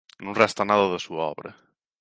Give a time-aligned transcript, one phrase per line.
[0.25, 1.51] Non resta nada da súa obra.